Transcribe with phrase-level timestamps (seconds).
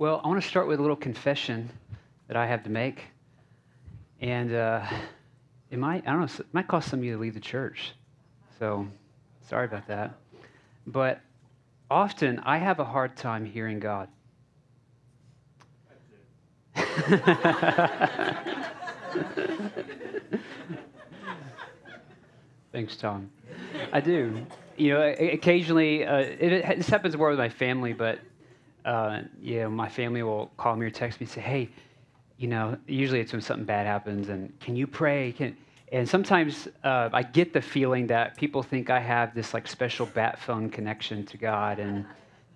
[0.00, 1.68] Well, I want to start with a little confession
[2.28, 3.02] that I have to make.
[4.20, 4.86] And uh,
[5.72, 7.94] it might, I don't know, it might cost some of you to leave the church.
[8.60, 8.86] So
[9.48, 10.14] sorry about that.
[10.86, 11.20] But
[11.90, 14.08] often I have a hard time hearing God.
[22.70, 23.32] Thanks, Tom.
[23.92, 24.46] I do.
[24.76, 28.20] You know, occasionally, uh, it, this happens more with my family, but
[28.88, 31.68] uh, you know, my family will call me or text me and say, "Hey,
[32.38, 35.32] you know," usually it's when something bad happens, and can you pray?
[35.32, 35.54] Can
[35.92, 40.06] and sometimes uh, I get the feeling that people think I have this like special
[40.06, 42.06] bat phone connection to God, and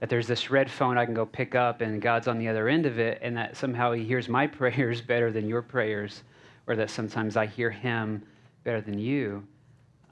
[0.01, 2.67] that there's this red phone I can go pick up, and God's on the other
[2.67, 6.23] end of it, and that somehow He hears my prayers better than your prayers,
[6.67, 8.23] or that sometimes I hear Him
[8.65, 9.47] better than you.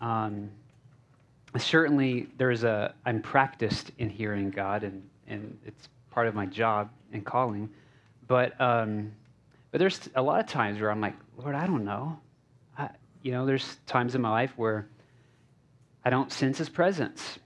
[0.02, 0.50] Um,
[1.56, 6.90] certainly, there's a I'm practiced in hearing God, and and it's part of my job
[7.12, 7.70] and calling.
[8.26, 9.12] But um,
[9.70, 12.18] but there's a lot of times where I'm like, Lord, I don't know.
[12.76, 12.90] I,
[13.22, 14.88] you know, there's times in my life where
[16.04, 17.38] I don't sense His presence.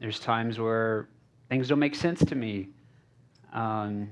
[0.00, 1.08] There's times where
[1.48, 2.68] things don't make sense to me.
[3.52, 4.10] Um,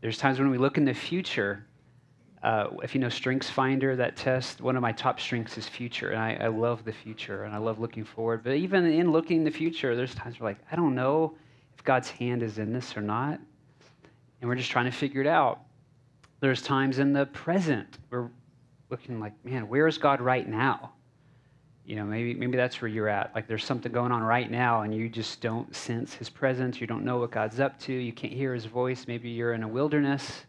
[0.00, 1.66] there's times when we look in the future
[2.46, 6.10] uh, if you know Strengths Finder, that test, one of my top strengths is future.
[6.10, 8.44] And I, I, love the future and I love looking forward.
[8.44, 11.34] But even in looking in the future, there's times where like, I don't know
[11.76, 13.40] if God's hand is in this or not.
[14.40, 15.60] And we're just trying to figure it out.
[16.40, 18.28] There's times in the present we're
[18.90, 20.92] looking like, man, where is God right now?
[21.84, 23.34] You know, maybe, maybe that's where you're at.
[23.34, 26.80] Like there's something going on right now and you just don't sense his presence.
[26.80, 27.92] You don't know what God's up to.
[27.92, 29.06] You can't hear his voice.
[29.06, 30.44] Maybe you're in a wilderness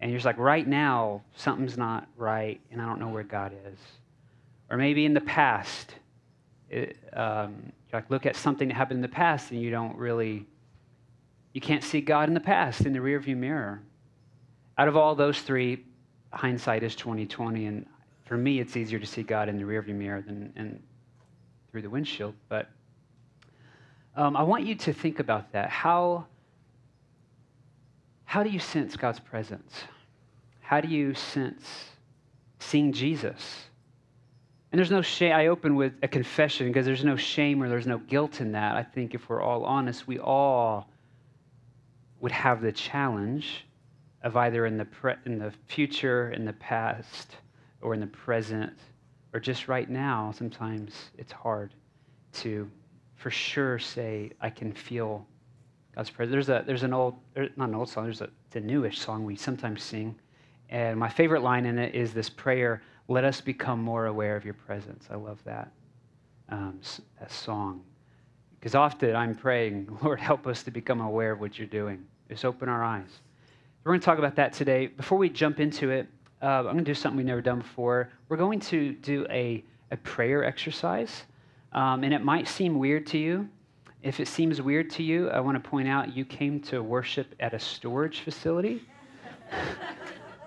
[0.00, 3.52] and you're just like, right now, something's not right, and I don't know where God
[3.66, 3.78] is.
[4.70, 5.94] Or maybe in the past,
[6.70, 10.46] it, um, like look at something that happened in the past, and you don't really,
[11.52, 13.82] you can't see God in the past in the rearview mirror.
[14.76, 15.84] Out of all those three,
[16.32, 17.86] hindsight is 2020, and
[18.24, 20.82] for me, it's easier to see God in the rearview mirror than in,
[21.70, 22.34] through the windshield.
[22.48, 22.68] But
[24.14, 25.70] um, I want you to think about that.
[25.70, 26.26] How
[28.28, 29.84] how do you sense God's presence?
[30.60, 31.64] How do you sense
[32.58, 33.64] seeing Jesus?
[34.70, 35.32] And there's no shame.
[35.32, 38.76] I open with a confession because there's no shame or there's no guilt in that.
[38.76, 40.90] I think if we're all honest, we all
[42.20, 43.64] would have the challenge
[44.22, 47.36] of either in the, pre- in the future, in the past,
[47.80, 48.76] or in the present,
[49.32, 50.32] or just right now.
[50.36, 51.72] Sometimes it's hard
[52.34, 52.68] to,
[53.16, 55.26] for sure, say, I can feel
[55.94, 56.32] God's presence.
[56.32, 58.98] There's, a, there's an old, er, not an old song, there's a, it's a newish
[58.98, 60.14] song we sometimes sing.
[60.68, 64.44] And my favorite line in it is this prayer, let us become more aware of
[64.44, 65.08] your presence.
[65.10, 65.72] I love that,
[66.48, 66.78] um,
[67.18, 67.82] that song.
[68.58, 72.04] Because often I'm praying, Lord, help us to become aware of what you're doing.
[72.28, 73.20] Just open our eyes.
[73.84, 74.88] We're going to talk about that today.
[74.88, 76.06] Before we jump into it,
[76.42, 78.10] uh, I'm going to do something we've never done before.
[78.28, 81.24] We're going to do a, a prayer exercise.
[81.72, 83.48] Um, and it might seem weird to you,
[84.02, 87.34] if it seems weird to you, I want to point out you came to worship
[87.40, 88.82] at a storage facility.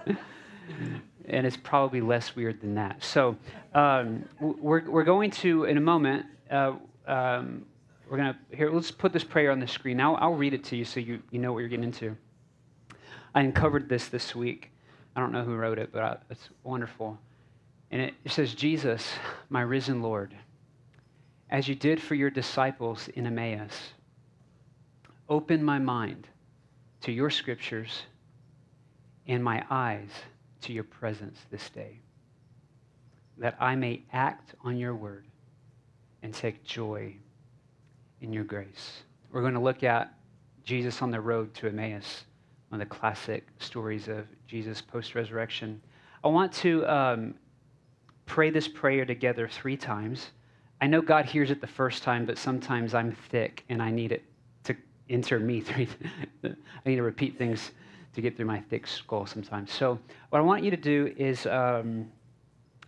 [1.27, 3.03] and it's probably less weird than that.
[3.03, 3.35] So
[3.73, 6.73] um, we're, we're going to, in a moment, uh,
[7.07, 7.65] um,
[8.09, 9.97] we're going to, here, let's put this prayer on the screen.
[9.97, 12.15] Now I'll read it to you so you, you know what you're getting into.
[13.33, 14.71] I uncovered this this week.
[15.15, 17.17] I don't know who wrote it, but I, it's wonderful.
[17.91, 19.09] And it, it says, Jesus,
[19.49, 20.33] my risen Lord
[21.51, 23.91] as you did for your disciples in Emmaus.
[25.29, 26.27] Open my mind
[27.01, 28.03] to your scriptures
[29.27, 30.09] and my eyes
[30.61, 31.99] to your presence this day,
[33.37, 35.25] that I may act on your word
[36.23, 37.15] and take joy
[38.21, 39.03] in your grace.
[39.31, 40.13] We're going to look at
[40.63, 42.25] Jesus on the road to Emmaus,
[42.69, 45.81] one of the classic stories of Jesus post resurrection.
[46.23, 47.35] I want to um,
[48.25, 50.31] pray this prayer together three times.
[50.79, 54.11] I know God hears it the first time, but sometimes I'm thick and I need
[54.11, 54.23] it
[54.65, 54.75] to
[55.09, 55.87] enter me three.
[56.43, 56.49] I
[56.85, 57.71] need to repeat things
[58.13, 59.71] to get through my thick skull sometimes.
[59.71, 59.99] So,
[60.29, 62.11] what I want you to do is, um,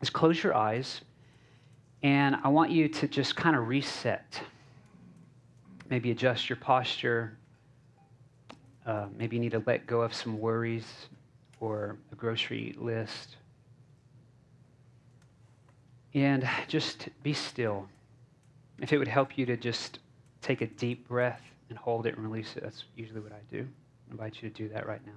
[0.01, 1.01] is close your eyes,
[2.01, 4.41] and I want you to just kind of reset.
[5.89, 7.37] Maybe adjust your posture.
[8.85, 10.85] Uh, maybe you need to let go of some worries
[11.61, 13.37] or a grocery list
[16.13, 17.87] and just be still.
[18.79, 19.99] If it would help you to just
[20.41, 23.67] take a deep breath and hold it and release it, that's usually what I do.
[24.13, 25.12] Invite you to do that right now.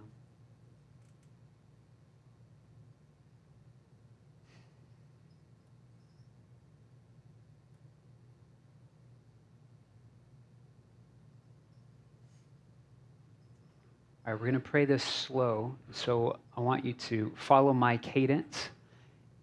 [14.27, 15.77] All right, we're going to pray this slow.
[15.93, 18.71] So I want you to follow my cadence,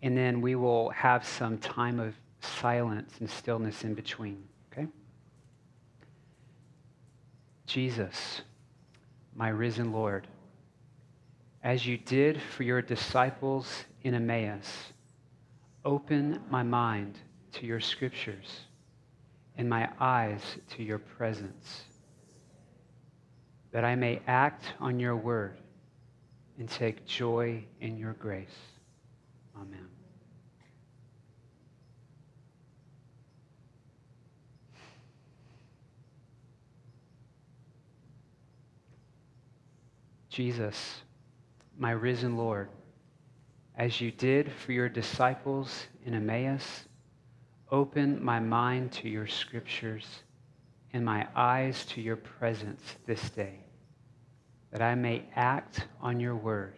[0.01, 4.87] and then we will have some time of silence and stillness in between, okay?
[7.67, 8.41] Jesus,
[9.35, 10.27] my risen Lord,
[11.63, 14.93] as you did for your disciples in Emmaus,
[15.85, 17.17] open my mind
[17.53, 18.61] to your scriptures
[19.57, 20.41] and my eyes
[20.71, 21.83] to your presence,
[23.71, 25.57] that I may act on your word
[26.57, 28.55] and take joy in your grace.
[29.55, 29.92] Amen.
[40.33, 41.03] Jesus,
[41.77, 42.69] my risen Lord,
[43.75, 46.85] as you did for your disciples in Emmaus,
[47.69, 50.07] open my mind to your scriptures
[50.91, 53.59] and my eyes to your presence this day,
[54.71, 56.73] that I may act on your word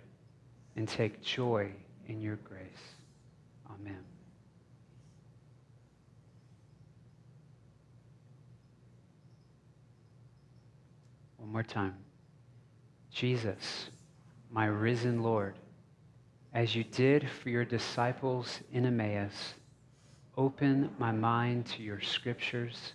[0.75, 1.71] and take joy
[2.09, 2.59] in your grace.
[3.69, 4.03] Amen.
[11.37, 11.95] One more time.
[13.15, 13.91] Jesus,
[14.51, 15.55] my risen Lord,
[16.53, 19.53] as you did for your disciples in Emmaus,
[20.35, 22.91] open my mind to your scriptures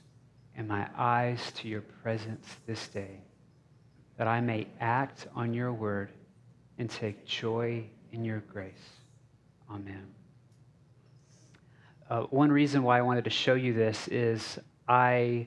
[0.55, 3.22] and my eyes to your presence this day,
[4.19, 6.11] that I may act on your word
[6.76, 7.82] and take joy
[8.12, 8.75] in your grace.
[9.70, 10.06] Amen.
[12.11, 15.46] Uh, one reason why I wanted to show you this is I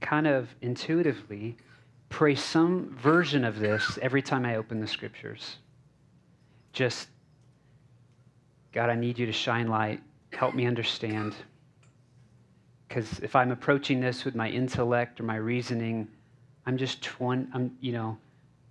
[0.00, 1.56] kind of intuitively
[2.12, 5.56] pray some version of this every time I open the scriptures.
[6.74, 7.08] Just,
[8.72, 10.02] God, I need you to shine light.
[10.30, 11.34] Help me understand.
[12.86, 16.06] Because if I'm approaching this with my intellect or my reasoning,
[16.66, 18.18] I'm just one, I'm, you know,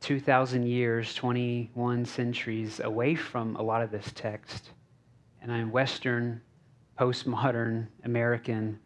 [0.02, 4.70] 2,000 years, 21 centuries away from a lot of this text.
[5.42, 6.42] And I'm Western,
[7.00, 8.80] postmodern American,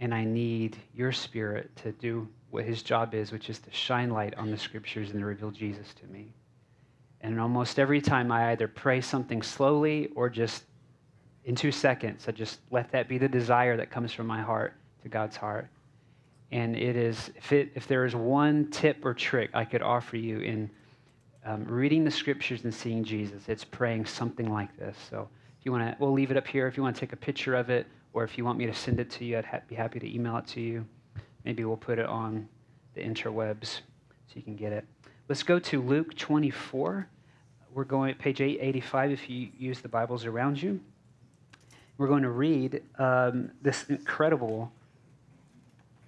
[0.00, 4.10] and I need your spirit to do what his job is, which is to shine
[4.10, 6.28] light on the scriptures and to reveal Jesus to me.
[7.22, 10.64] And almost every time I either pray something slowly or just
[11.46, 14.74] in two seconds, I just let that be the desire that comes from my heart
[15.02, 15.66] to God's heart.
[16.50, 20.18] And it is, if, it, if there is one tip or trick I could offer
[20.18, 20.70] you in
[21.46, 24.96] um, reading the scriptures and seeing Jesus, it's praying something like this.
[25.08, 25.26] So
[25.58, 26.66] if you want to, we'll leave it up here.
[26.66, 28.74] If you want to take a picture of it, or if you want me to
[28.74, 30.84] send it to you, I'd ha- be happy to email it to you.
[31.44, 32.48] Maybe we'll put it on
[32.94, 33.80] the interwebs
[34.26, 34.84] so you can get it.
[35.28, 37.08] Let's go to Luke 24.
[37.74, 40.80] We're going page 885 if you use the Bibles around you.
[41.98, 44.72] We're going to read um, this incredible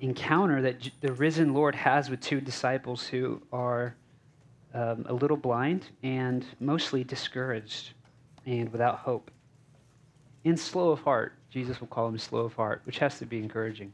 [0.00, 3.94] encounter that the risen Lord has with two disciples who are
[4.74, 7.92] um, a little blind and mostly discouraged
[8.44, 9.30] and without hope.
[10.44, 11.32] In slow of heart.
[11.50, 13.92] Jesus will call them slow of heart, which has to be encouraging.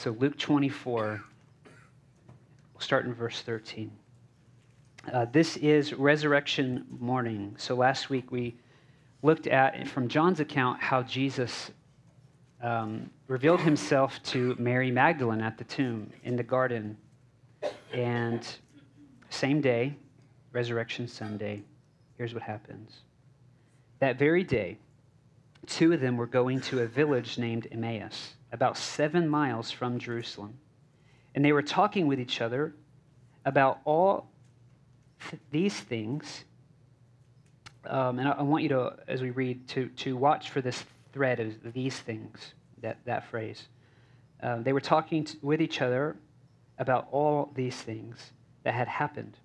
[0.00, 1.22] So, Luke 24,
[2.72, 3.92] we'll start in verse 13.
[5.12, 7.54] Uh, this is resurrection morning.
[7.58, 8.56] So, last week we
[9.20, 11.70] looked at, from John's account, how Jesus
[12.62, 16.96] um, revealed himself to Mary Magdalene at the tomb in the garden.
[17.92, 18.48] And
[19.28, 19.94] same day,
[20.52, 21.62] Resurrection Sunday,
[22.16, 23.00] here's what happens.
[23.98, 24.78] That very day,
[25.66, 30.58] two of them were going to a village named Emmaus about seven miles from Jerusalem.
[31.34, 32.74] And they were talking with each other
[33.44, 34.30] about all
[35.28, 36.44] th- these things.
[37.86, 40.84] Um, and I, I, want you to, as we read, to, to watch for this
[41.12, 43.68] thread of these things, that, that phrase.
[44.42, 46.16] Um, they were talking with each other
[46.78, 48.32] about all these things
[48.64, 49.36] that had happened.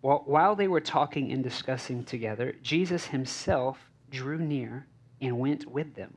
[0.00, 3.78] While, while they were talking and discussing together, Jesus himself
[4.10, 4.86] drew near
[5.20, 6.16] and went with them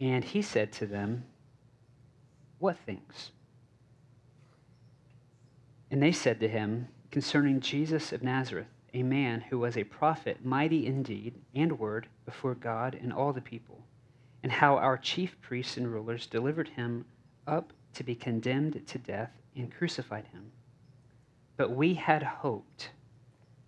[0.00, 1.24] And he said to them,
[2.58, 3.30] What things?
[5.90, 10.44] And they said to him, Concerning Jesus of Nazareth, a man who was a prophet,
[10.44, 13.80] mighty in deed and word before God and all the people,
[14.42, 17.04] and how our chief priests and rulers delivered him
[17.46, 20.52] up to be condemned to death and crucified him.
[21.56, 22.90] but we had hoped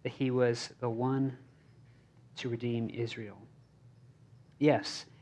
[0.02, 1.37] that he was the one
[2.37, 3.38] to redeem Israel.
[4.58, 5.06] Yes,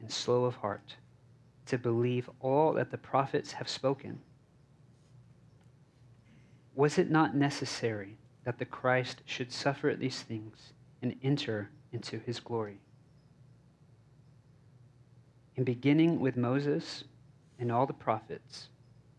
[0.00, 0.96] and slow of heart,
[1.66, 4.20] to believe all that the prophets have spoken.
[6.74, 12.40] Was it not necessary that the Christ should suffer these things and enter into his
[12.40, 12.80] glory?
[15.56, 17.04] In beginning with Moses
[17.58, 18.68] and all the prophets,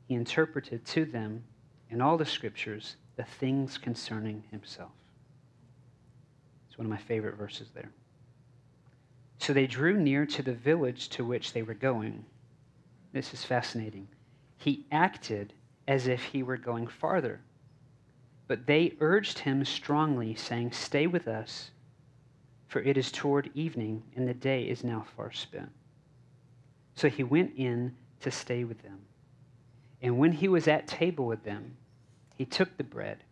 [0.08, 1.44] he interpreted to them
[1.90, 4.92] in all the scriptures the things concerning himself.
[6.68, 7.92] It's one of my favorite verses there.
[9.42, 12.24] So they drew near to the village to which they were going.
[13.12, 14.08] This is fascinating.
[14.60, 15.54] He acted
[15.88, 17.42] as if he were going farther.
[18.48, 21.72] But they urged him strongly, saying, Stay with us,
[22.68, 25.72] for it is toward evening, and the day is now far spent.
[26.94, 29.00] So he went in to stay with them.
[30.04, 31.78] And when he was at table with them,
[32.36, 33.24] he took the bread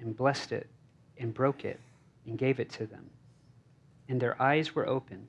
[0.00, 0.70] and blessed it
[1.18, 1.78] and broke it
[2.26, 3.10] and gave it to them.
[4.08, 5.28] And their eyes were opened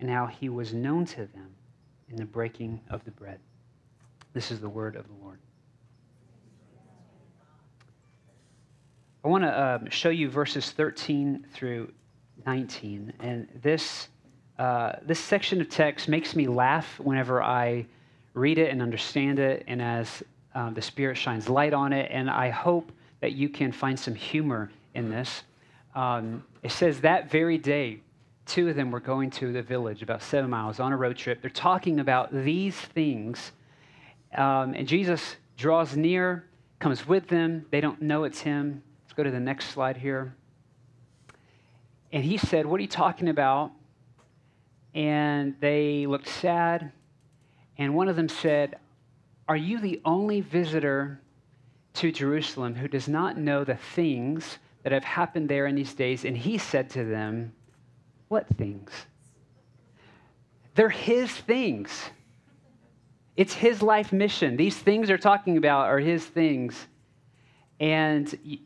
[0.00, 1.54] and how he was known to them
[2.08, 3.40] in the breaking of the bread.
[4.32, 5.38] This is the word of the Lord.
[9.24, 11.92] I want to um, show you verses 13 through
[12.46, 13.12] 19.
[13.20, 14.08] And this,
[14.58, 17.86] uh, this section of text makes me laugh whenever I
[18.34, 20.22] read it and understand it, and as
[20.54, 22.10] um, the Spirit shines light on it.
[22.12, 25.42] And I hope that you can find some humor in this.
[25.94, 28.00] Um, it says, That very day,
[28.48, 31.40] two of them were going to the village about seven miles on a road trip.
[31.42, 33.52] They're talking about these things.
[34.34, 36.46] Um, and Jesus draws near,
[36.78, 37.66] comes with them.
[37.70, 38.82] They don't know it's him.
[39.04, 40.34] Let's go to the next slide here.
[42.10, 43.72] And he said, What are you talking about?
[44.94, 46.90] And they looked sad.
[47.76, 48.78] And one of them said,
[49.46, 51.20] Are you the only visitor
[51.94, 56.24] to Jerusalem who does not know the things that have happened there in these days?
[56.24, 57.52] And he said to them,
[58.28, 58.90] what things?
[60.74, 62.10] They're his things.
[63.36, 64.56] It's his life mission.
[64.56, 66.86] These things they're talking about are his things.
[67.80, 68.58] And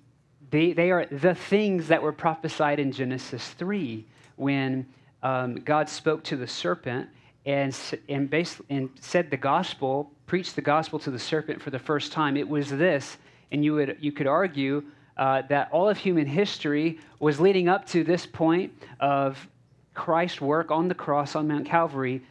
[0.51, 4.87] they, they are the things that were prophesied in Genesis 3 when
[5.23, 7.09] um, God spoke to the serpent
[7.47, 7.77] and,
[8.09, 12.13] and, based, and said the gospel, preached the gospel to the serpent for the first
[12.13, 12.37] time.
[12.37, 13.17] It was this,
[13.51, 14.85] and you, would, you could argue
[15.17, 19.47] uh, that all of human history was leading up to this point of
[19.95, 22.23] Christ's work on the cross on Mount Calvary.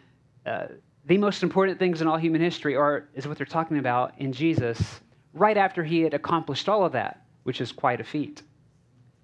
[0.46, 0.68] Uh,
[1.06, 4.32] the most important things in all human history are is what they're talking about in
[4.34, 5.02] Jesus
[5.34, 8.42] right after he had accomplished all of that, which is quite a feat.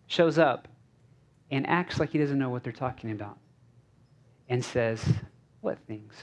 [0.08, 0.68] Shows up
[1.52, 3.38] and acts like he doesn't know what they're talking about
[4.50, 5.04] and says,
[5.62, 6.14] What things?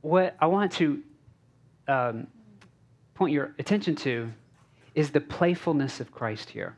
[0.00, 1.02] What I want to
[1.88, 2.26] um,
[3.14, 4.32] point your attention to
[4.94, 6.76] is the playfulness of Christ here.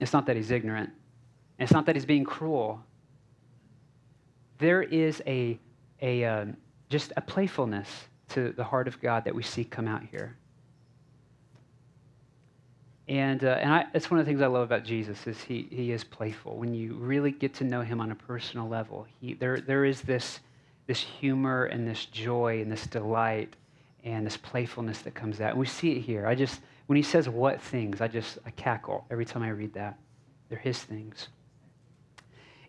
[0.00, 0.90] It's not that he's ignorant,
[1.60, 2.82] and it's not that he's being cruel.
[4.56, 5.58] There is a,
[6.00, 6.56] a um,
[6.88, 7.86] just a playfulness
[8.30, 10.38] to the heart of God that we see come out here.
[13.08, 15.92] And, uh, and I, one of the things I love about Jesus is he, he
[15.92, 16.56] is playful.
[16.56, 20.00] When you really get to know him on a personal level, he, there, there is
[20.00, 20.40] this,
[20.86, 23.54] this humor and this joy and this delight
[24.02, 25.50] and this playfulness that comes out.
[25.50, 26.26] And we see it here.
[26.26, 29.74] I just, when he says what things, I just I cackle every time I read
[29.74, 29.98] that.
[30.48, 31.28] They're his things.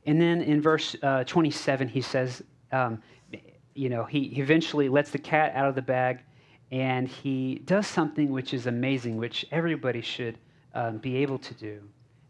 [0.05, 3.01] And then in verse uh, 27, he says, um,
[3.73, 6.19] you know, he, eventually lets the cat out of the bag
[6.71, 10.37] and he does something which is amazing, which everybody should
[10.73, 11.81] um, be able to do.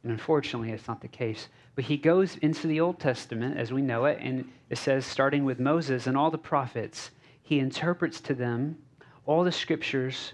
[0.03, 1.47] And unfortunately, it's not the case.
[1.75, 5.45] But he goes into the Old Testament as we know it, and it says, starting
[5.45, 7.11] with Moses and all the prophets,
[7.43, 8.77] he interprets to them
[9.25, 10.33] all the scriptures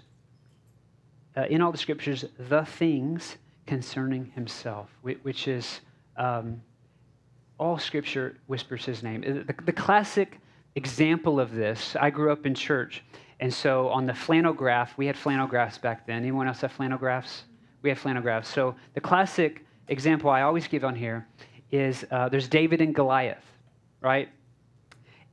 [1.36, 5.80] uh, in all the scriptures the things concerning himself, which is
[6.16, 6.60] um,
[7.58, 9.20] all scripture whispers his name.
[9.20, 10.38] The, the, classic
[10.76, 13.02] example of this, I grew up in church,
[13.40, 16.18] and so on the flannel graph, we had flannel graphs back then.
[16.18, 17.44] Anyone else have flannel graphs?
[17.82, 18.48] We had flannel graphs.
[18.48, 21.26] So the classic example I always give on here
[21.70, 23.44] is uh, there's David and Goliath,
[24.00, 24.28] right?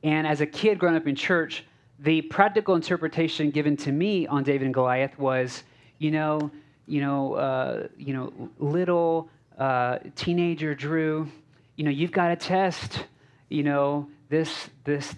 [0.02, 1.64] And as a kid growing up in church,
[2.00, 5.62] the practical interpretation given to me on David and Goliath was,
[5.98, 6.50] you know,
[6.86, 9.28] you know, uh, you know, little
[9.58, 11.28] uh, teenager Drew,
[11.76, 13.04] you know, you've got a test,
[13.48, 15.14] you know, this this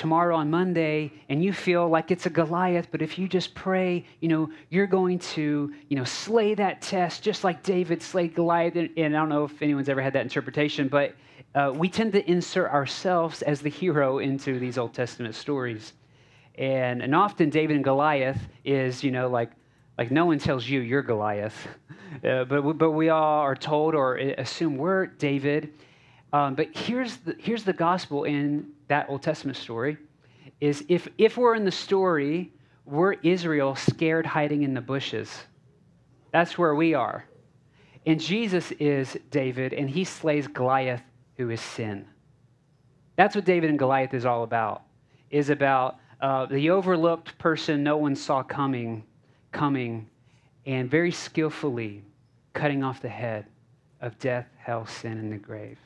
[0.00, 4.06] tomorrow on Monday, and you feel like it's a Goliath, but if you just pray,
[4.20, 8.76] you know, you're going to, you know, slay that test just like David slayed Goliath.
[8.76, 11.14] And, and I don't know if anyone's ever had that interpretation, but
[11.54, 15.92] uh, we tend to insert ourselves as the hero into these Old Testament stories.
[16.54, 19.50] And, and often David and Goliath is, you know, like,
[19.98, 21.68] like no one tells you you're Goliath,
[22.24, 25.74] uh, but, but we all are told or assume we're David.
[26.32, 29.96] Um, but here's the, here's the gospel in that Old Testament story
[30.60, 32.52] is if, if we're in the story,
[32.84, 35.30] we're Israel scared hiding in the bushes.
[36.32, 37.24] That's where we are.
[38.06, 41.02] And Jesus is David, and he slays Goliath,
[41.36, 42.06] who is sin.
[43.16, 44.82] That's what David and Goliath is all about,
[45.30, 49.04] is about uh, the overlooked person no one saw coming,
[49.52, 50.08] coming,
[50.66, 52.04] and very skillfully
[52.52, 53.46] cutting off the head
[54.00, 55.78] of death, hell, sin, and the grave.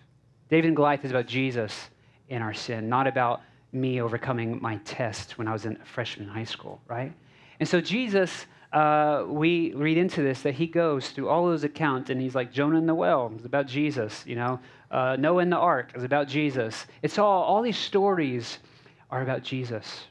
[0.54, 1.90] David and Goliath is about Jesus
[2.28, 3.40] in our sin, not about
[3.73, 7.12] me overcoming my test when I was in freshman high school, right?
[7.58, 12.08] And so Jesus, uh, we read into this that he goes through all those accounts
[12.08, 14.61] and he's like Jonah in the well, it's about Jesus, you know.
[14.92, 16.87] Uh, Noah in the ark is about Jesus.
[17.02, 18.61] It's all, all these stories
[19.11, 20.04] are about Jesus.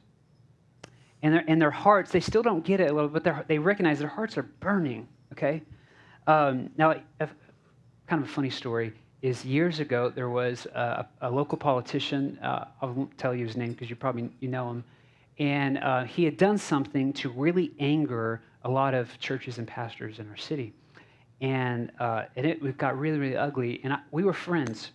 [1.22, 3.98] And their, and their hearts, they still don't get it a little, but they recognize
[3.98, 5.64] their hearts are burning, okay?
[6.28, 8.92] Um, now, kind of a funny story
[9.24, 12.38] is years ago there was a, a local politician.
[12.44, 14.84] Uh, I won't tell you his name because you probably you know him,
[15.40, 20.20] and uh, he had done something to really anger a lot of churches and pastors
[20.20, 20.74] in our city,
[21.40, 23.80] and uh, and it got really really ugly.
[23.86, 24.92] And I, we were friends,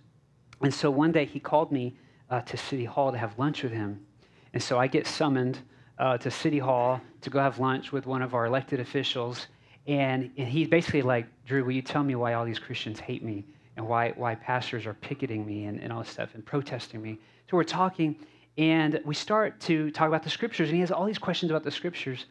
[0.61, 1.97] and so one day he called me
[2.29, 4.07] uh, to City Hall to have lunch with him,
[4.53, 5.59] and so I get summoned
[5.99, 9.47] uh, to City Hall to go have lunch with one of our elected officials.
[9.87, 13.25] And, and he's basically like, Drew, will you tell me why all these Christians hate
[13.25, 13.47] me?
[13.79, 17.17] And why, why pastors are picketing me and, and all this stuff and protesting me.
[17.49, 18.17] So we're talking,
[18.59, 21.63] and we start to talk about the scriptures, and he has all these questions about
[21.63, 22.27] the scriptures.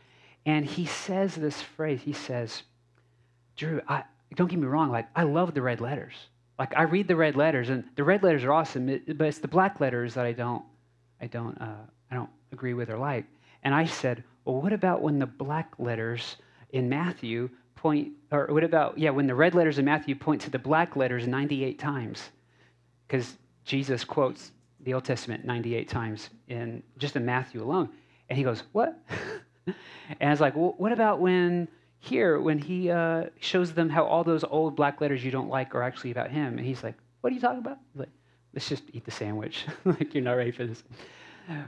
[0.45, 2.63] And he says this phrase he says,
[3.55, 4.03] Drew, I,
[4.35, 6.13] don't get me wrong, like, I love the red letters.
[6.59, 9.47] Like, I read the red letters, and the red letters are awesome, but it's the
[9.47, 10.65] black letters that I don't,
[11.21, 13.23] I don't, uh, I don't agree with or like.
[13.63, 16.35] And I said, well, what about when the black letters
[16.71, 20.49] in Matthew point, or what about, yeah, when the red letters in Matthew point to
[20.49, 22.29] the black letters 98 times?
[23.07, 27.89] Because Jesus quotes the Old Testament 98 times in just in Matthew alone.
[28.29, 28.99] And he goes, What?
[29.65, 29.75] and
[30.21, 31.67] I was like, Well, what about when
[31.99, 35.75] here, when he uh, shows them how all those old black letters you don't like
[35.75, 36.57] are actually about him?
[36.57, 37.77] And he's like, What are you talking about?
[37.93, 38.09] He's like,
[38.53, 39.65] Let's just eat the sandwich.
[39.85, 40.83] like, you're not ready for this.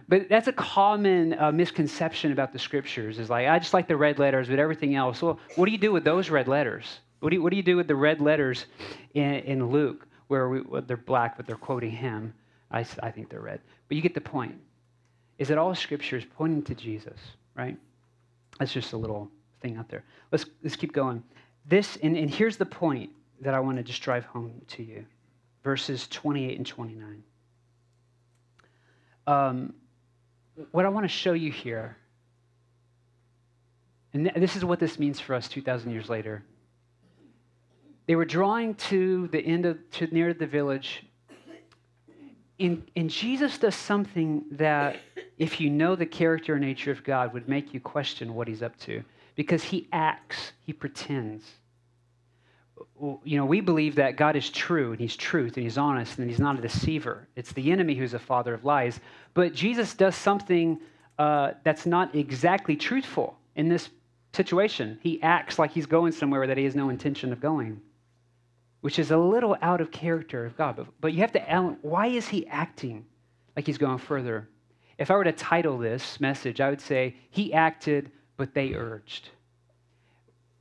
[0.08, 3.96] But that's a common uh, misconception about the scriptures is like, I just like the
[3.96, 5.22] red letters, but everything else.
[5.22, 7.00] Well, what do you do with those red letters?
[7.20, 8.66] What do you, what do, you do with the red letters
[9.14, 12.34] in, in Luke where we, well, they're black, but they're quoting him?
[12.72, 13.62] I, I think they're red.
[13.88, 14.56] But you get the point.
[15.38, 17.18] Is that all scripture is pointing to Jesus,
[17.56, 17.78] right?
[18.60, 19.30] That's just a little
[19.62, 20.04] thing out there.
[20.32, 21.24] Let's, let's keep going.
[21.66, 23.12] This, and, and here's the point
[23.42, 25.06] that I want to just drive home to you
[25.64, 27.24] verses 28 and 29.
[29.28, 29.74] Um,
[30.72, 31.98] what I want to show you here,
[34.14, 36.44] and this is what this means for us 2,000 years later.
[38.08, 41.06] They were drawing to the end of, to near the village.
[42.60, 44.98] And, and Jesus does something that,
[45.38, 48.64] if you know the character and nature of God, would make you question what he's
[48.64, 49.04] up to.
[49.36, 51.59] Because he acts, he pretends
[53.24, 56.30] you know, we believe that God is true and he's truth and he's honest and
[56.30, 57.28] he's not a deceiver.
[57.36, 59.00] It's the enemy who's a father of lies.
[59.34, 60.80] But Jesus does something
[61.18, 63.90] uh, that's not exactly truthful in this
[64.34, 65.00] situation.
[65.02, 67.82] He acts like he's going somewhere that he has no intention of going,
[68.82, 70.76] which is a little out of character of God.
[70.76, 73.06] But, but you have to, why is he acting
[73.56, 74.48] like he's going further?
[75.00, 79.30] If I were to title this message, I would say, He acted, but they urged.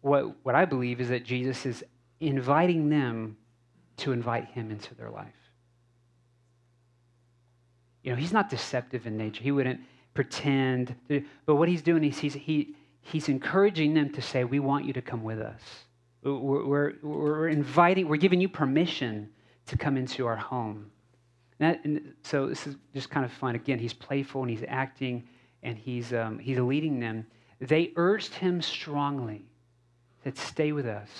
[0.00, 1.84] What, what I believe is that Jesus is
[2.20, 3.36] inviting them
[3.98, 5.34] to invite him into their life.
[8.02, 9.42] You know, he's not deceptive in nature.
[9.42, 9.80] He wouldn't
[10.14, 10.94] pretend.
[11.08, 14.84] To, but what he's doing is he's, he, he's encouraging them to say, We want
[14.84, 15.60] you to come with us.
[16.22, 19.30] We're, we're, we're inviting, we're giving you permission
[19.66, 20.90] to come into our home.
[21.60, 23.54] And, that, and so this is just kind of fun.
[23.54, 25.28] Again, he's playful and he's acting
[25.62, 27.26] and he's, um, he's leading them.
[27.60, 29.44] They urged him strongly
[30.24, 31.10] that stay with us.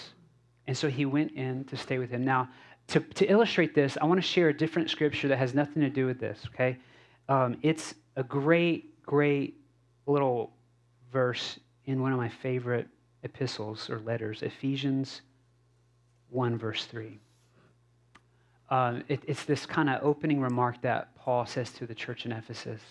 [0.68, 2.26] And so he went in to stay with him.
[2.26, 2.50] Now,
[2.88, 5.88] to, to illustrate this, I want to share a different scripture that has nothing to
[5.88, 6.76] do with this, okay?
[7.26, 9.56] Um, it's a great, great
[10.06, 10.52] little
[11.10, 12.86] verse in one of my favorite
[13.22, 15.22] epistles or letters, Ephesians
[16.28, 17.18] 1, verse 3.
[18.68, 22.32] Uh, it, it's this kind of opening remark that Paul says to the church in
[22.32, 22.82] Ephesus.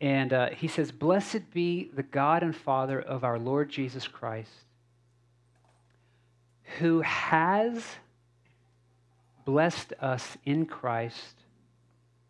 [0.00, 4.48] And uh, he says, Blessed be the God and Father of our Lord Jesus Christ,
[6.78, 7.84] who has
[9.44, 11.34] blessed us in Christ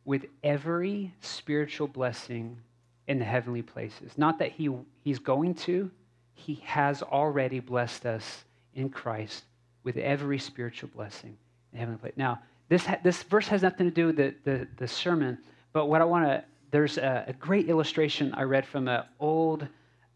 [0.05, 2.59] with every spiritual blessing
[3.07, 4.17] in the heavenly places.
[4.17, 4.71] Not that he,
[5.03, 5.91] he's going to,
[6.35, 8.45] he has already blessed us
[8.75, 9.45] in Christ
[9.83, 11.37] with every spiritual blessing
[11.73, 12.13] in heavenly.
[12.17, 15.39] Now, this, this verse has nothing to do with the, the, the sermon,
[15.73, 19.69] but what I want to, there's a, a, great illustration I read from an old,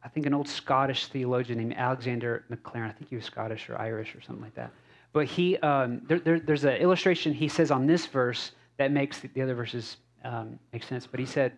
[0.03, 2.89] I think an old Scottish theologian named Alexander Maclaren.
[2.89, 4.71] I think he was Scottish or Irish or something like that.
[5.13, 9.19] But he, um, there, there, there's an illustration he says on this verse that makes
[9.19, 11.07] the, the other verses um, make sense.
[11.07, 11.53] But he said,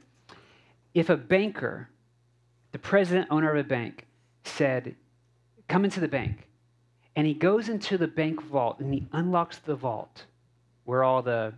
[0.94, 1.88] if a banker,
[2.72, 4.06] the president owner of a bank,
[4.44, 4.94] said,
[5.68, 6.48] Come into the bank,
[7.14, 10.24] and he goes into the bank vault and he unlocks the vault
[10.84, 11.52] where all the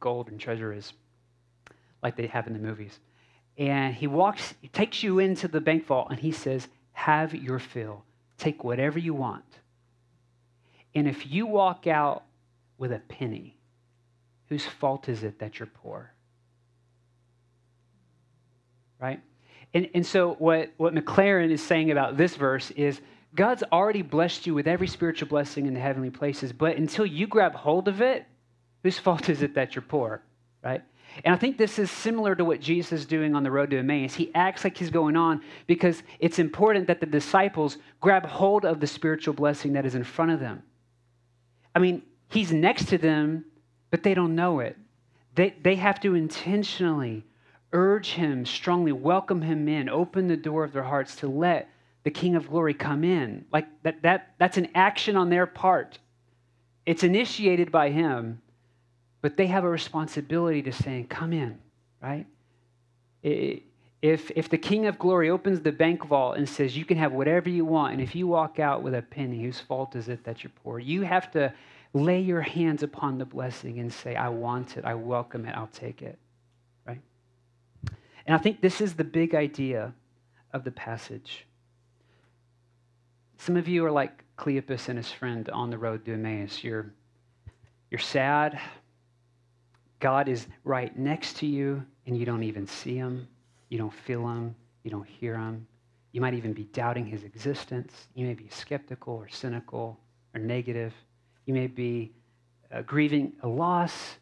[0.00, 0.92] gold and treasure is,
[2.02, 2.98] like they have in the movies.
[3.58, 7.58] And he walks, he takes you into the bank vault and he says, Have your
[7.58, 8.04] fill.
[8.38, 9.44] Take whatever you want.
[10.94, 12.24] And if you walk out
[12.78, 13.56] with a penny,
[14.48, 16.12] whose fault is it that you're poor?
[19.02, 19.20] right?
[19.74, 23.00] And, and so, what, what Maclaren is saying about this verse is
[23.34, 27.26] God's already blessed you with every spiritual blessing in the heavenly places, but until you
[27.26, 28.24] grab hold of it,
[28.82, 30.22] whose fault is it that you're poor,
[30.62, 30.82] right?
[31.24, 33.78] And I think this is similar to what Jesus is doing on the road to
[33.78, 34.14] Emmaus.
[34.14, 38.80] He acts like he's going on because it's important that the disciples grab hold of
[38.80, 40.62] the spiritual blessing that is in front of them.
[41.74, 43.44] I mean, he's next to them,
[43.90, 44.76] but they don't know it.
[45.34, 47.24] They, they have to intentionally
[47.72, 51.68] urge him strongly, welcome him in, open the door of their hearts to let
[52.04, 53.44] the King of Glory come in.
[53.52, 55.98] Like that, that that's an action on their part.
[56.84, 58.42] It's initiated by him,
[59.22, 61.58] but they have a responsibility to say, Come in,
[62.02, 62.26] right?
[63.22, 67.12] If, if the King of Glory opens the bank vault and says, You can have
[67.12, 70.24] whatever you want, and if you walk out with a penny, whose fault is it
[70.24, 70.80] that you're poor?
[70.80, 71.54] You have to
[71.94, 75.68] lay your hands upon the blessing and say, I want it, I welcome it, I'll
[75.68, 76.18] take it.
[76.84, 77.00] Right?
[78.26, 79.94] And I think this is the big idea
[80.52, 81.46] of the passage.
[83.38, 86.64] Some of you are like Cleopas and his friend on the road to Emmaus.
[86.64, 86.92] You're,
[87.90, 88.58] you're sad.
[90.02, 93.28] God is right next to you, and you don't even see him.
[93.68, 94.56] You don't feel him.
[94.82, 95.64] You don't hear him.
[96.10, 98.08] You might even be doubting his existence.
[98.16, 100.00] You may be skeptical or cynical
[100.34, 100.92] or negative.
[101.46, 102.10] You may be
[102.74, 104.16] uh, grieving a loss.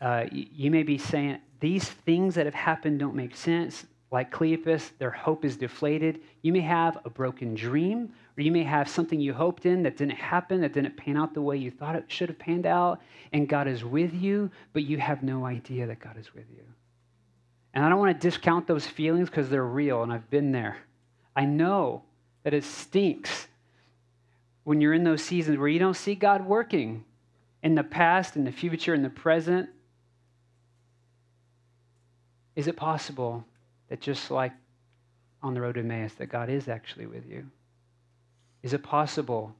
[0.00, 3.86] Uh, you, you may be saying, these things that have happened don't make sense.
[4.10, 6.22] Like Cleopas, their hope is deflated.
[6.42, 9.96] You may have a broken dream, or you may have something you hoped in that
[9.96, 13.00] didn't happen, that didn't pan out the way you thought it should have panned out,
[13.32, 16.64] and God is with you, but you have no idea that God is with you.
[17.74, 20.78] And I don't want to discount those feelings because they're real, and I've been there.
[21.36, 22.02] I know
[22.42, 23.48] that it stinks
[24.64, 27.04] when you're in those seasons where you don't see God working
[27.62, 29.68] in the past, in the future, in the present,
[32.56, 33.44] is it possible
[33.88, 34.52] that just like
[35.42, 37.46] on the road to Emmaus, that God is actually with you?
[38.64, 39.54] Is it possible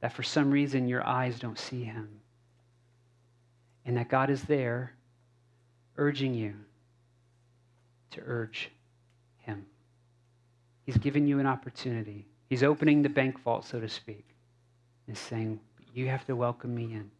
[0.00, 2.20] that for some reason your eyes don't see him?
[3.86, 4.92] And that God is there
[5.96, 6.54] urging you
[8.10, 8.70] to urge
[9.38, 9.64] him.
[10.84, 12.26] He's giving you an opportunity.
[12.50, 14.26] He's opening the bank vault, so to speak,
[15.06, 15.60] and saying,
[15.94, 17.10] You have to welcome me in.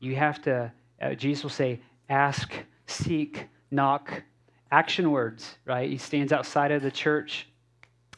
[0.00, 0.70] You have to,
[1.00, 2.52] uh, Jesus will say, ask,
[2.86, 4.22] seek, knock,
[4.70, 5.88] action words, right?
[5.88, 7.48] He stands outside of the church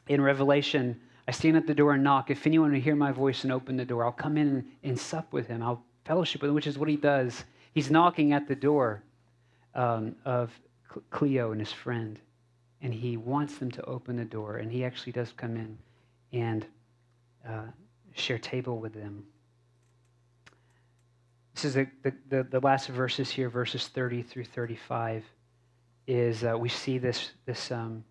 [0.08, 1.00] in Revelation.
[1.30, 2.28] I stand at the door and knock.
[2.28, 5.32] If anyone will hear my voice and open the door, I'll come in and, sup
[5.32, 5.62] with him.
[5.62, 7.44] I'll fellowship with him, which is what he does.
[7.72, 9.04] He's knocking at the door
[9.76, 10.50] um, of
[11.10, 12.18] Cleo and his friend,
[12.82, 15.78] and he wants them to open the door, and he actually does come in
[16.32, 16.66] and
[17.48, 17.68] uh,
[18.12, 19.24] share table with them.
[21.54, 25.22] This is the, the, the last verses here, verses 30 through 35
[26.08, 28.02] is uh, we see this, this um,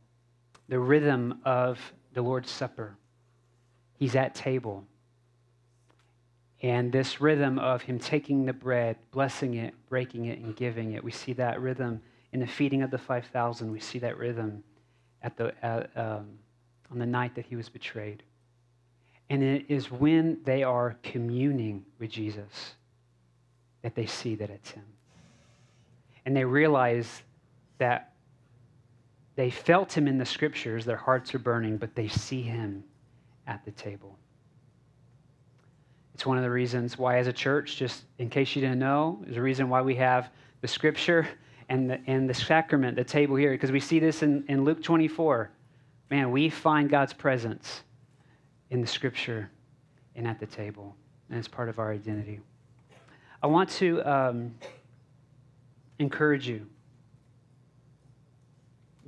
[0.69, 1.82] the rhythm of
[2.13, 2.95] the Lord's Supper.
[4.00, 4.86] He's at table.
[6.62, 11.04] And this rhythm of him taking the bread, blessing it, breaking it, and giving it,
[11.04, 13.70] we see that rhythm in the feeding of the 5,000.
[13.70, 14.64] We see that rhythm
[15.22, 15.54] at the,
[15.96, 16.30] um,
[16.90, 18.24] on the night that he was betrayed.
[19.30, 22.76] And it is when they are communing with Jesus
[23.82, 24.86] that they see that it's him.
[26.26, 27.24] And they realize
[27.80, 28.14] that
[29.36, 32.84] they felt him in the scriptures, their hearts are burning, but they see him
[33.50, 34.16] at the table.
[36.14, 39.24] It's one of the reasons why, as a church, just in case you didn't know,
[39.28, 40.30] is a reason why we have
[40.62, 41.28] the scripture
[41.70, 44.84] and the, and the sacrament, the table here, because we see this in, in Luke
[44.84, 45.50] 24.
[46.12, 47.82] Man, we find God's presence
[48.70, 49.50] in the scripture
[50.16, 50.96] and at the table,
[51.30, 52.40] and it's part of our identity.
[53.42, 54.54] I want to um,
[56.00, 56.66] encourage you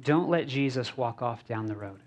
[0.01, 1.99] don't let Jesus walk off down the road.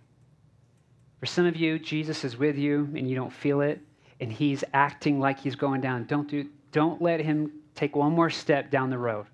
[1.25, 3.81] For some of you, Jesus is with you and you don't feel it,
[4.21, 6.05] and he's acting like he's going down.
[6.05, 9.25] Don't, do, don't let him take one more step down the road.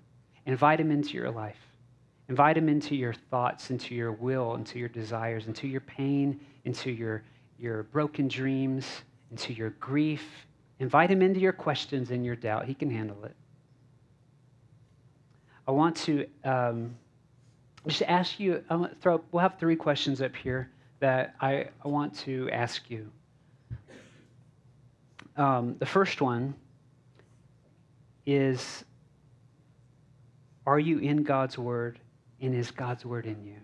[0.45, 1.57] Invite him into your life.
[2.29, 6.91] Invite him into your thoughts, into your will, into your desires, into your pain, into
[6.91, 7.23] your,
[7.59, 8.87] your broken dreams,
[9.29, 10.47] into your grief.
[10.79, 12.67] Invite him into your questions and your doubt.
[12.67, 13.35] He can handle it.
[15.67, 16.95] I want to um,
[17.85, 20.71] just ask you, I'll throw, we'll have three questions up here
[21.01, 23.11] that I, want to ask you.
[25.35, 26.55] Um, the first one
[28.25, 28.85] is
[30.65, 31.99] Are you in God's Word,
[32.39, 33.57] and is God's Word in you?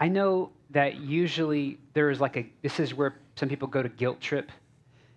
[0.00, 3.88] I know that usually there is like a, this is where some people go to
[3.88, 4.50] guilt trip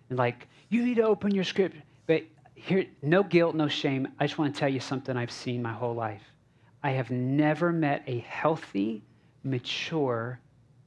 [0.08, 1.76] and like, you need to open your script.
[2.06, 2.22] But
[2.54, 4.08] here, no guilt, no shame.
[4.18, 6.22] I just want to tell you something I've seen my whole life.
[6.82, 9.02] I have never met a healthy,
[9.42, 10.40] mature,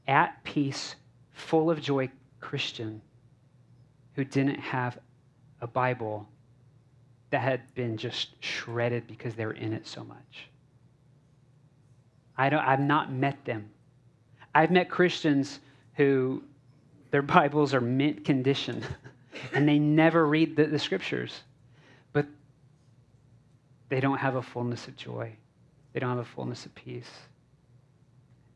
[0.08, 0.96] at peace,
[1.34, 2.10] full of joy
[2.40, 3.02] Christian
[4.16, 4.98] who didn't have
[5.62, 6.28] a Bible
[7.30, 10.48] that had been just shredded because they were in it so much.
[12.38, 13.70] I don't, I've not met them.
[14.54, 15.60] I've met Christians
[15.96, 16.44] who
[17.12, 18.84] their Bibles are mint condition
[19.54, 21.42] and they never read the, the scriptures,
[22.12, 22.26] but
[23.90, 25.32] they don't have a fullness of joy.
[25.94, 27.10] They don't have a fullness of peace.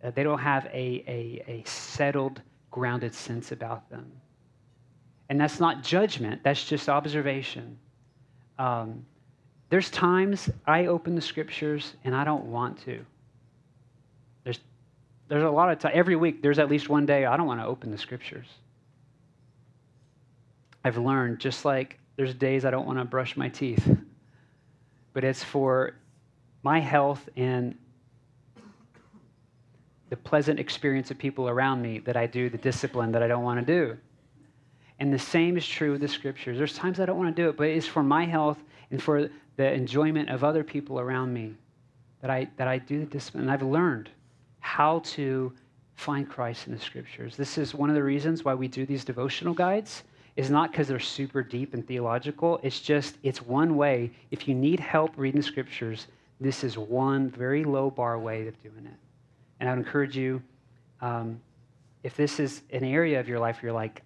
[0.06, 4.12] Uh, they don't have a, a, a settled, grounded sense about them.
[5.30, 7.78] And that's not judgment, that's just observation.
[8.60, 9.04] Um,
[9.70, 13.04] there's times I open the scriptures and I don't want to.
[14.44, 14.60] There's,
[15.28, 17.60] there's a lot of time, every week, there's at least one day I don't want
[17.62, 18.48] to open the scriptures.
[20.84, 23.98] I've learned, just like there's days I don't want to brush my teeth,
[25.13, 25.96] but it's for
[26.62, 27.76] my health and
[30.10, 33.44] the pleasant experience of people around me that I do the discipline that I don't
[33.44, 33.98] want to do.
[35.00, 36.58] And the same is true with the scriptures.
[36.58, 38.60] There's times I don't want to do it, but it's for my health
[38.91, 41.54] and for the enjoyment of other people around me
[42.22, 43.44] that I, that I do the discipline.
[43.44, 44.10] And I've learned
[44.60, 45.54] how to
[45.96, 47.36] find Christ in the scriptures.
[47.36, 50.04] This is one of the reasons why we do these devotional guides
[50.36, 52.60] is not because they're super deep and theological.
[52.62, 54.12] It's just, it's one way.
[54.32, 56.08] If you need help reading the scriptures,
[56.41, 59.05] this is one very low bar way of doing it.
[59.65, 60.43] And I would encourage you,
[61.01, 61.41] um,
[62.04, 64.04] if this is an area of your life where you're like,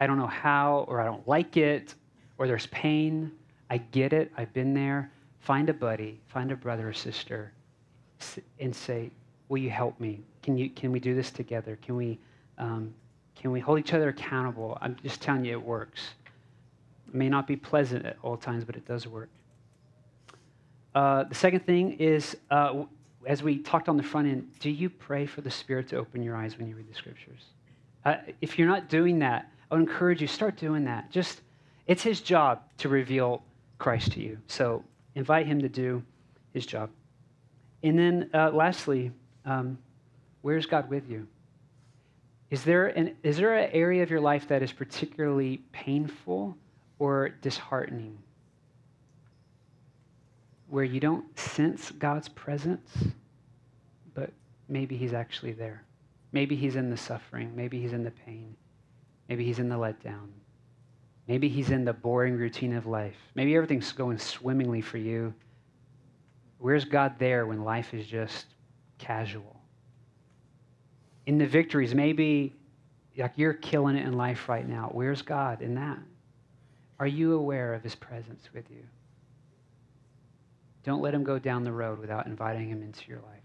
[0.00, 1.94] I don't know how, or I don't like it,
[2.38, 3.32] or there's pain,
[3.68, 5.12] I get it, I've been there.
[5.40, 7.52] Find a buddy, find a brother or sister,
[8.58, 9.10] and say,
[9.50, 10.22] Will you help me?
[10.42, 11.78] Can, you, can we do this together?
[11.82, 12.18] Can we,
[12.56, 12.94] um,
[13.34, 14.78] can we hold each other accountable?
[14.80, 16.00] I'm just telling you, it works.
[17.08, 19.28] It may not be pleasant at all times, but it does work.
[20.94, 22.84] Uh, the second thing is, uh,
[23.26, 26.22] as we talked on the front end, do you pray for the Spirit to open
[26.22, 27.42] your eyes when you read the scriptures?
[28.04, 31.10] Uh, if you're not doing that, I would encourage you start doing that.
[31.10, 31.40] Just
[31.86, 33.42] it's His job to reveal
[33.78, 34.38] Christ to you.
[34.46, 34.84] So
[35.16, 36.02] invite Him to do
[36.54, 36.88] His job.
[37.82, 39.10] And then, uh, lastly,
[39.44, 39.76] um,
[40.42, 41.26] where's God with you?
[42.50, 46.56] Is there an is there an area of your life that is particularly painful
[47.00, 48.16] or disheartening?
[50.68, 52.90] Where you don't sense God's presence,
[54.14, 54.30] but
[54.68, 55.82] maybe He's actually there.
[56.32, 57.54] Maybe He's in the suffering.
[57.54, 58.56] Maybe He's in the pain.
[59.28, 60.28] Maybe He's in the letdown.
[61.28, 63.16] Maybe He's in the boring routine of life.
[63.34, 65.32] Maybe everything's going swimmingly for you.
[66.58, 68.46] Where's God there when life is just
[68.98, 69.60] casual?
[71.26, 72.54] In the victories, maybe
[73.16, 74.90] like you're killing it in life right now.
[74.92, 75.98] Where's God in that?
[76.98, 78.82] Are you aware of His presence with you?
[80.86, 83.42] Don't let him go down the road without inviting him into your life.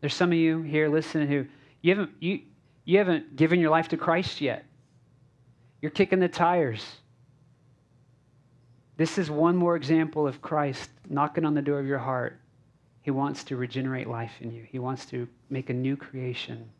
[0.00, 1.46] There's some of you here listening who
[1.82, 2.40] you haven't, you,
[2.86, 4.64] you haven't given your life to Christ yet.
[5.82, 6.82] You're kicking the tires.
[8.96, 12.40] This is one more example of Christ knocking on the door of your heart.
[13.02, 16.70] He wants to regenerate life in you, He wants to make a new creation.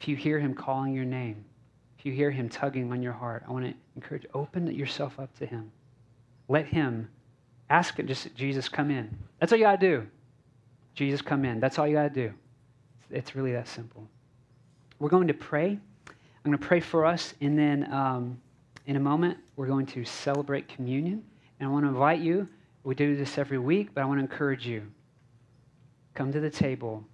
[0.00, 1.44] If you hear Him calling your name,
[1.98, 5.36] if you hear Him tugging on your heart, I want to encourage open yourself up
[5.38, 5.72] to Him.
[6.46, 7.08] Let Him
[7.70, 9.16] ask it, just Jesus, come in.
[9.38, 10.06] That's all you got to do.
[10.94, 11.60] Jesus, come in.
[11.60, 12.32] That's all you got to do.
[13.10, 14.06] It's really that simple.
[14.98, 15.70] We're going to pray.
[16.08, 18.40] I'm going to pray for us, and then um,
[18.86, 21.22] in a moment, we're going to celebrate communion.
[21.60, 22.48] And I want to invite you,
[22.84, 24.82] we do this every week, but I want to encourage you
[26.14, 27.04] come to the table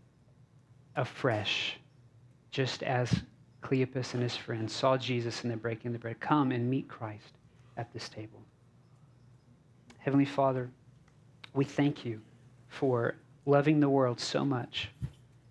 [0.97, 1.77] afresh,
[2.51, 3.23] just as
[3.63, 6.21] Cleopas and his friends saw Jesus in the breaking of the bread.
[6.21, 7.35] Come and meet Christ
[7.77, 8.41] at this table.
[10.05, 10.69] Heavenly Father,
[11.55, 12.21] we thank you
[12.69, 13.15] for
[13.47, 14.91] loving the world so much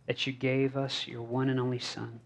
[0.05, 2.19] that you gave us your one and only Son.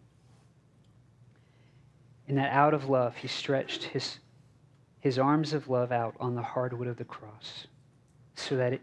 [2.27, 4.19] And that out of love, he stretched his,
[4.99, 7.67] his arms of love out on the hardwood of the cross
[8.35, 8.81] so that, it,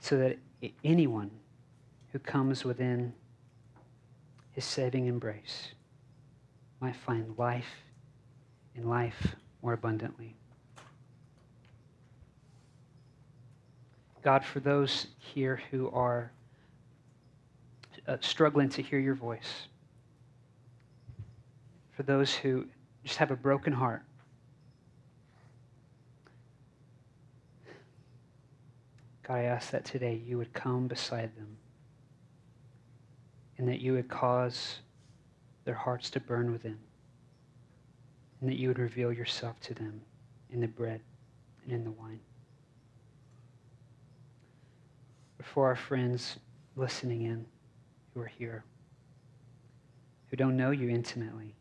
[0.00, 0.38] so that
[0.82, 1.30] anyone
[2.12, 3.12] who comes within
[4.52, 5.72] his saving embrace
[6.80, 7.82] might find life
[8.74, 10.34] and life more abundantly.
[14.22, 16.30] God, for those here who are
[18.06, 19.68] uh, struggling to hear your voice,
[21.92, 22.66] for those who
[23.04, 24.02] just have a broken heart,
[29.28, 31.56] God, I ask that today you would come beside them
[33.58, 34.78] and that you would cause
[35.64, 36.78] their hearts to burn within
[38.40, 40.00] and that you would reveal yourself to them
[40.50, 41.00] in the bread
[41.64, 42.20] and in the wine.
[45.42, 46.38] For our friends
[46.76, 47.46] listening in
[48.12, 48.64] who are here,
[50.28, 51.54] who don't know you intimately,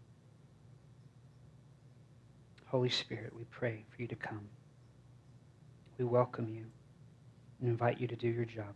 [2.65, 4.47] Holy Spirit, we pray for you to come.
[5.97, 6.65] We welcome you
[7.59, 8.73] and invite you to do your job.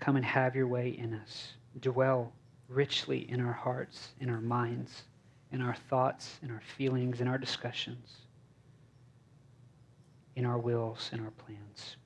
[0.00, 1.52] Come and have your way in us.
[1.80, 2.32] Dwell
[2.68, 5.04] richly in our hearts, in our minds,
[5.52, 8.10] in our thoughts, in our feelings, in our discussions,
[10.36, 11.96] in our wills, in our plans.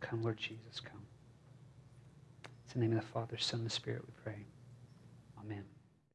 [0.00, 1.02] Come, Lord Jesus, come.
[2.64, 4.44] It's in the name of the Father, Son, and Spirit we pray.